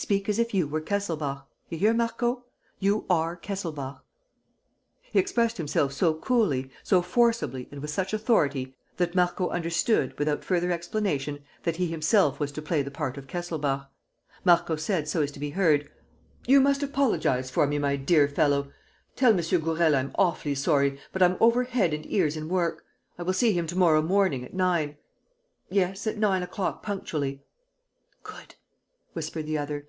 [0.00, 1.48] Speak as if you were Kesselbach....
[1.68, 2.44] You hear, Marco!
[2.78, 4.00] You are Kesselbach."
[5.02, 10.44] He expressed himself so coolly, so forcibly and with such authority that Marco understood, without
[10.44, 13.88] further explanation, that he himself was to play the part of Kesselbach.
[14.44, 15.90] Marco said, so as to be heard:
[16.46, 18.70] "You must apologize for me, my dear fellow.
[19.16, 19.40] Tell M.
[19.60, 22.84] Gourel I'm awfully sorry, but I'm over head and ears in work....
[23.18, 24.96] I will see him to morrow morning, at nine...
[25.68, 27.42] yes, at nine o'clock punctually."
[28.22, 28.54] "Good!"
[29.12, 29.86] whispered the other.